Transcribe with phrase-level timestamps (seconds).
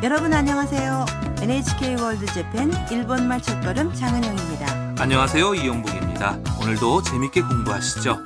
[0.00, 1.06] 여러분 안녕하세요.
[1.42, 4.94] NHK 월드 재팬 일본말 첫걸음 장은영입니다.
[4.96, 5.54] 안녕하세요.
[5.56, 6.38] 이용복입니다.
[6.62, 8.22] 오늘도 재밌게 공부하시죠.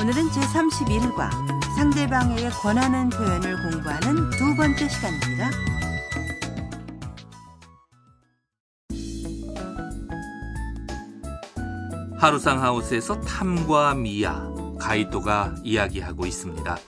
[0.00, 1.30] 오늘은 제31과
[1.76, 5.50] 상대방에게 권하는 표현을 공부하는 두 번째 시간입니다.
[12.16, 14.48] 하루상 하우스에서 탐과 미야,
[14.78, 16.78] 가이토가 이야기하고 있습니다.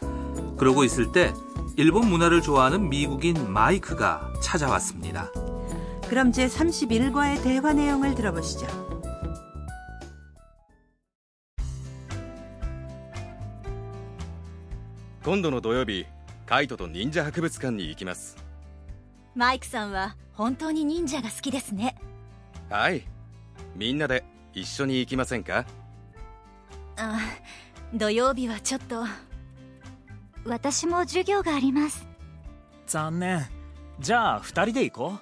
[0.57, 1.32] 그러고 있을 때
[1.77, 5.31] 일본 문화를 좋아하는 미국인 마이크가 찾아왔습니다.
[6.08, 8.91] 그럼 제31과의 대화 내용을 들어보시죠.
[15.23, 16.08] 今度の土曜日
[16.48, 18.38] カイトと忍者博物館に行きます
[19.35, 21.95] マイクさんは本当に忍者が好きですね
[22.70, 23.03] はい
[23.76, 25.66] みんなで一緒に行きませんか
[26.98, 27.20] あ
[27.94, 29.05] 土曜日はちょっと
[30.45, 32.07] 私も授業があります
[32.87, 33.46] 残念
[33.99, 35.20] じゃあ二人で行こ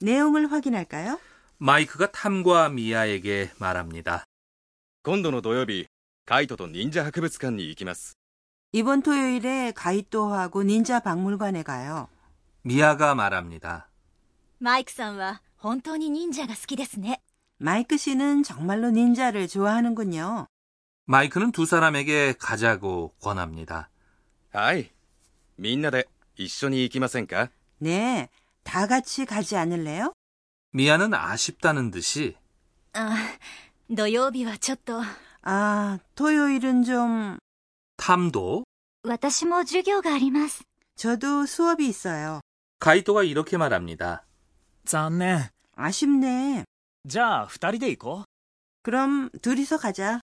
[0.00, 1.18] 내용을 확인할까요?
[1.58, 4.24] 마이크가 탐과 미야에게 말합니다.
[5.02, 5.86] 今度の土曜日
[6.26, 8.16] カイトと忍者博物館に行きます
[8.72, 12.08] 이번 토요일에 가이토하고 닌자 박물관에 가요.
[12.62, 13.88] 미야가 말합니다.
[14.58, 17.20] マイクさんは本当に忍者が好きですね
[17.58, 20.46] 마이크 씨는 정말로 닌자를 좋아하는군요.
[21.06, 23.88] 마이크는 두 사람에게 가자고 권합니다.
[24.52, 24.90] はい
[25.58, 28.28] みんなで一緒に行きませんか 네,
[28.64, 30.12] 다 같이 가지 않을래요?
[30.72, 32.36] 미야는 아쉽다는 듯이
[32.92, 33.14] あ
[33.90, 35.00] 土曜日はちょっと
[35.42, 37.38] 아, 토요일은 좀
[37.96, 38.64] 탐도
[39.04, 40.62] 私も授業があります
[40.96, 42.40] 저도 수업이 있어요.
[42.78, 44.24] 가이토가 이렇게 말합니다.
[44.84, 46.64] う残念 아쉽네.
[47.06, 48.24] じゃあ二人で行こ
[48.82, 50.20] 그럼 둘이서 가자.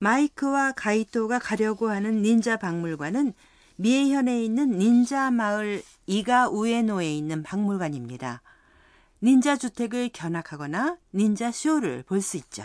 [0.00, 3.34] 마이크와 가이토가 가려고 하는 닌자 박물관은
[3.76, 8.42] 미에현에 있는 닌자 마을 이가 우에노에 있는 박물관입니다.
[9.22, 12.64] 닌자 주택을 견학하거나 닌자 쇼를 볼 수 있죠.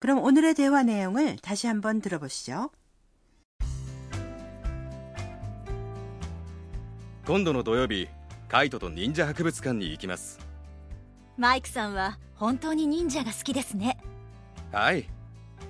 [0.00, 2.70] 그럼 오늘의 대화 내용을 다시 한번 들어보시죠.
[7.24, 8.08] 今度の土曜日
[8.48, 10.40] カイトと忍者博物館に行きます
[11.36, 13.96] マイクさんは本当に忍者が好きですね
[14.72, 15.08] はい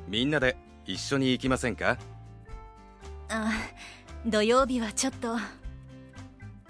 [0.08, 0.56] みんなで
[0.86, 1.98] 一緒に行きませんか
[3.28, 3.52] あ
[4.26, 5.36] 土曜日はちょっと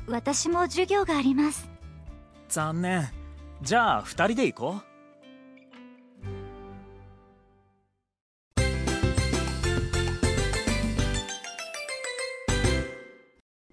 [0.06, 1.72] 私も授業がありますう
[2.48, 3.08] 残念
[3.62, 4.80] じゃあ二人で行こ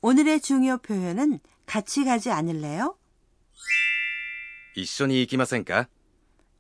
[0.02, 2.96] 오늘의 중요 표현은 같이 가지 않을래요?
[4.76, 5.90] 一緒に行きませんか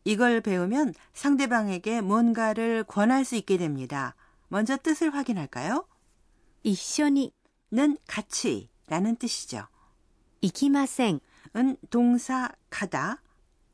[0.03, 4.15] 이걸 배우면 상대방에게 뭔가를 권할 수 있게 됩니다.
[4.47, 5.85] 먼저 뜻을 확인할까요?
[6.63, 7.31] 一緒に
[7.71, 9.67] 는 같이 라는 뜻이죠.
[10.41, 11.19] 行きません
[11.55, 13.21] 은 동사 가다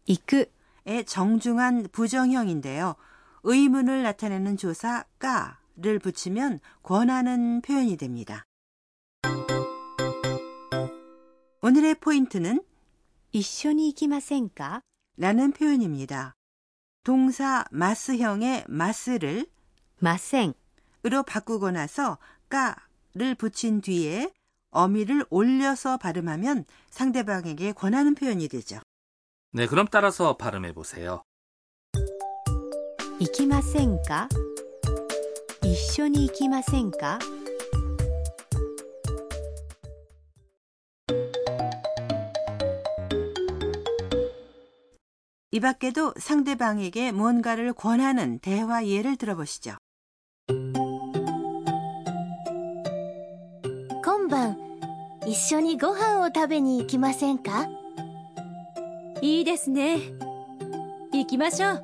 [0.06, 0.52] 行く
[0.86, 2.96] 의 정중한 부정형인데요.
[3.44, 8.44] 의문을 나타내는 조사 까를 붙이면 권하는 표현이 됩니다.
[11.62, 12.62] 오늘의 포인트는
[13.32, 14.82] 一緒に行きませんか
[15.17, 16.35] 라는 표현입니다.
[17.05, 19.47] 동사 마스형의 마스를
[19.99, 24.33] 마생으로 바꾸고 나서 까를 붙인 뒤에
[24.71, 28.81] 어미를 올려서 발음하면 상대방에게 권하는 표현이 되죠.
[29.53, 31.23] 네, 그럼 따라서 발음해 보세요.
[33.19, 34.29] 이키마센까?
[35.65, 37.19] 이쇼니 이키마센까?
[45.52, 49.78] 이 밖에도 상대방에게 뭔가를 권하는 대화 예를 들어보시죠.
[54.04, 54.58] 今晩
[55.26, 57.68] 一緒にご飯を食べに行きませんか
[59.22, 59.98] いいですね
[61.14, 61.84] 行きましょう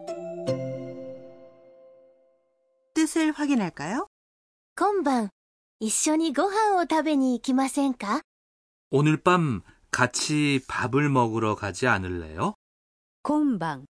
[2.94, 4.08] 뜻을 확인할까요?
[4.76, 5.30] 今晩
[5.80, 8.22] 一緒にご飯を食べに行きませんか
[8.92, 9.62] 오늘 밤
[9.92, 12.54] 같이 밥을 먹으러 가지 않을래요?
[13.26, 13.86] 今晩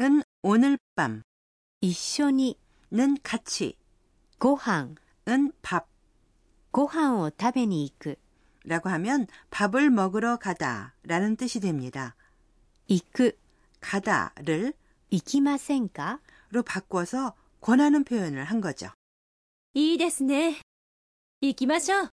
[0.00, 1.22] 은 오늘 밤,
[1.80, 2.58] 一緒に
[2.90, 3.76] 는 같이,
[4.38, 4.94] ご飯
[5.28, 5.86] 은 밥,
[6.72, 8.18] ご飯を食べに行く
[8.66, 12.16] 라고 하면 밥을 먹으러 가다 라는 뜻이 됩니다.
[12.88, 13.38] 行く
[13.80, 14.74] 가다를
[15.10, 18.90] 行きませんか 로 바꿔서 권하는 표현을 한 거죠.
[19.74, 20.60] いいですね
[21.40, 22.10] 行きましょう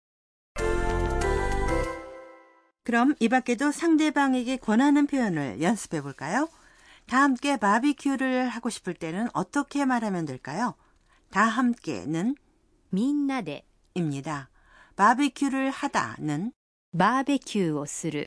[2.84, 6.49] 그럼 이 밖에도 상대방에게 권하는 표현을 연습해 볼까요?
[7.06, 10.75] 다 함께 바비큐를 하고 싶을 때는 어떻게 말하면 될까요?
[11.31, 12.37] 다 함께는
[12.90, 14.50] 민나데입니다.
[14.96, 16.52] 바비큐를 하다는
[16.96, 18.26] 바베큐をする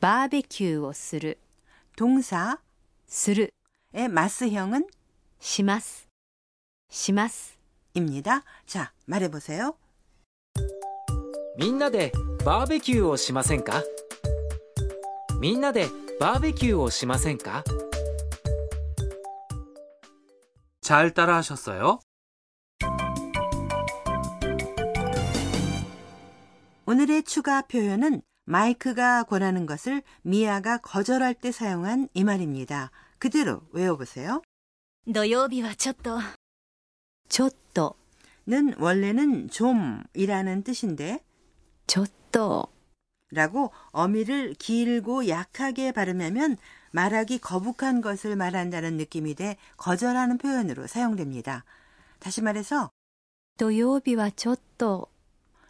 [0.00, 1.38] 바베큐をする
[1.96, 2.58] 동사
[3.06, 3.50] する
[3.93, 4.85] 마스형은
[5.39, 6.07] します
[6.89, 7.57] します
[7.93, 8.43] 입니다.
[8.65, 9.75] 자, 말해 보세요.
[11.57, 12.11] みんなで
[12.45, 13.83] バーベキューをしませんか
[15.39, 15.87] みんなで
[16.19, 17.63] バーベキューをしませんか
[20.81, 21.99] 잘 따라 하셨어요?
[26.85, 32.91] 오늘의 추가 표현은 마이크가 권하는 것을 미아가 거절할 때 사용한 이 말입니다.
[33.21, 34.41] 그대로 외워보세요.
[35.07, 36.19] 土曜日はちょっと
[37.29, 37.95] ちょっと
[38.45, 41.23] 는 원래는 좀이라는 뜻인데
[41.87, 42.71] ちょっと
[43.31, 46.57] 라고 어미를 길고 약하게 발음하면
[46.91, 51.65] 말하기 거북한 것을 말한다는 느낌이 돼 거절하는 표현으로 사용됩니다.
[52.19, 52.89] 다시 말해서
[53.57, 55.09] 土曜日はちょっと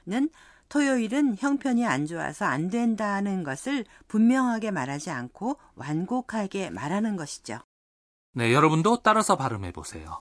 [0.08, 0.30] 는
[0.72, 7.60] 토요일은 형편이 안 좋아서 안 된다는 것을 분명하게 말하지 않고 완곡하게 말하는 것이죠.
[8.34, 10.20] 네, 여러분도 따라서 발음해 보세요.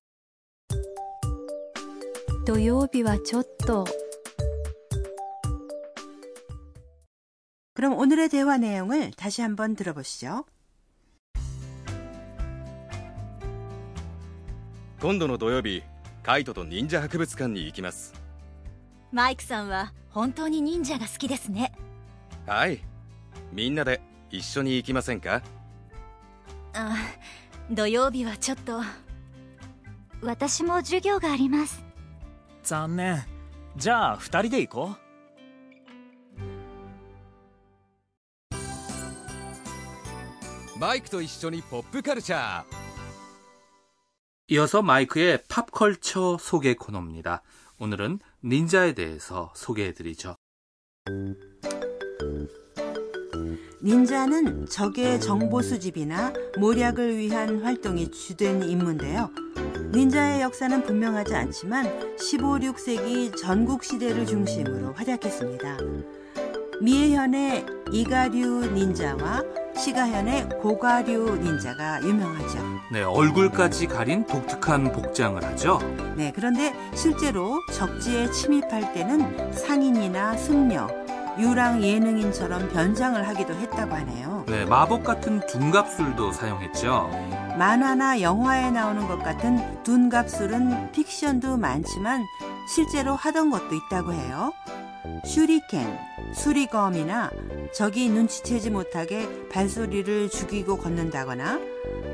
[2.47, 3.85] 土曜日はちょっと
[7.75, 10.45] 그럼 오늘의 대화 내용을 다시 한번 들어보시죠.
[15.01, 15.83] 今度の土曜日
[16.23, 18.15] カイトと忍者博物館に行きます
[19.13, 21.73] マイクさんは本当に忍者が好きですね
[22.47, 22.81] はい
[23.53, 24.01] みんなで
[24.31, 25.43] 一緒に行きませんか
[26.75, 26.97] あ
[27.71, 28.81] 土曜日はちょっと
[30.23, 31.85] 私も授業があります。
[32.63, 33.23] 残念
[33.77, 34.97] じゃあ二人で行こ
[40.75, 42.65] うマイクと一緒にポップカルチャー
[44.49, 47.43] 이어서 마이크의 팝컬처 소개 코너입니다.
[47.79, 50.36] 오늘은 닌자에 대해서 소개해 드리죠.
[53.84, 59.30] 닌자는 적의 정보 수집이나 모략을 위한 활동이 주된 임무인데요.
[59.94, 65.78] 닌자의 역사는 분명하지 않지만 15, 6세기 전국 시대를 중심으로 활약했습니다.
[66.82, 69.44] 미에현의 이가류 닌자와
[69.78, 72.60] 시가현의 고가류 닌자가 유명하죠.
[72.92, 75.80] 네, 얼굴까지 가린 독특한 복장을 하죠.
[76.16, 80.90] 네, 그런데 실제로 적지에 침입할 때는 상인이나 승려,
[81.38, 84.46] 유랑 예능인처럼 변장을 하기도 했다고 하네요.
[84.48, 87.10] 네, 마법 같은 둔갑술도 사용했죠.
[87.60, 92.24] 만화나 영화에 나오는 것 같은 둔갑술은 픽션도 많지만
[92.68, 94.52] 실제로 하던 것도 있다고 해요.
[95.26, 95.98] 슈리켄,
[96.34, 97.32] 수리검이나
[97.74, 101.60] 적이 눈치채지 못하게 발소리를 죽이고 걷는다거나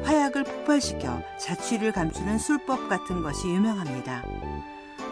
[0.03, 4.23] 화약을 폭발시켜 자취를 감추는 술법 같은 것이 유명합니다.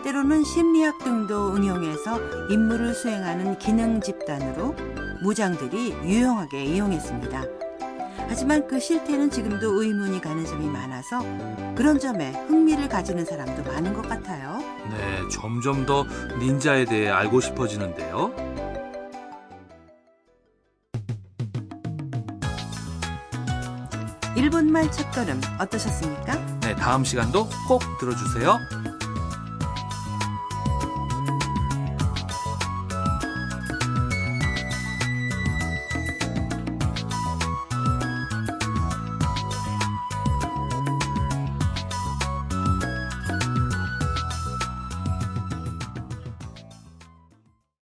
[0.04, 2.20] 때로는 심리학 등도 응용해서
[2.52, 4.76] 임무를 수행하는 기능 집단으로
[5.24, 7.65] 무장들이 유용하게 이용했습니다.
[8.28, 11.20] 하지만 그 실태는 지금도 의문이 가는 점이 많아서
[11.76, 14.60] 그런 점에 흥미를 가지는 사람도 많은 것 같아요.
[14.90, 16.06] 네, 점점 더
[16.40, 18.34] 닌자에 대해 알고 싶어지는데요.
[24.36, 26.60] 일본말 첫걸음 어떠셨습니까?
[26.60, 28.60] 네, 다음 시간도 꼭 들어주세요.